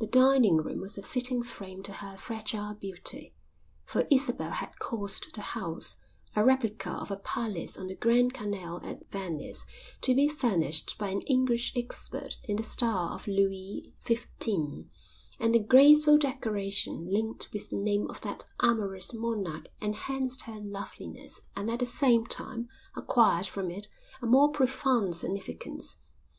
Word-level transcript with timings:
The 0.00 0.06
dining 0.06 0.58
room 0.58 0.80
was 0.80 0.98
a 0.98 1.02
fitting 1.02 1.42
frame 1.42 1.82
to 1.84 1.90
her 1.94 2.18
fragile 2.18 2.74
beauty, 2.74 3.32
for 3.86 4.06
Isabel 4.10 4.50
had 4.50 4.78
caused 4.78 5.34
the 5.34 5.40
house, 5.40 5.96
a 6.34 6.44
replica 6.44 6.90
of 6.90 7.10
a 7.10 7.16
palace 7.16 7.78
on 7.78 7.86
the 7.86 7.94
Grand 7.94 8.34
Canal 8.34 8.82
at 8.84 9.10
Venice, 9.10 9.64
to 10.02 10.14
be 10.14 10.28
furnished 10.28 10.98
by 10.98 11.08
an 11.08 11.22
English 11.22 11.72
expert 11.74 12.36
in 12.44 12.56
the 12.56 12.62
style 12.62 13.14
of 13.16 13.26
Louis 13.26 13.94
XV; 14.06 14.84
and 15.40 15.54
the 15.54 15.60
graceful 15.66 16.18
decoration 16.18 17.10
linked 17.10 17.48
with 17.54 17.70
the 17.70 17.78
name 17.78 18.10
of 18.10 18.20
that 18.20 18.44
amorous 18.60 19.14
monarch 19.14 19.68
enhanced 19.80 20.42
her 20.42 20.60
loveliness 20.60 21.40
and 21.56 21.70
at 21.70 21.78
the 21.78 21.86
same 21.86 22.26
time 22.26 22.68
acquired 22.94 23.46
from 23.46 23.70
it 23.70 23.88
a 24.20 24.26
more 24.26 24.50
profound 24.52 25.16
significance. 25.16 25.96